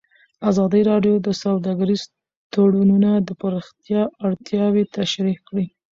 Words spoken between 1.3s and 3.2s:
سوداګریز تړونونه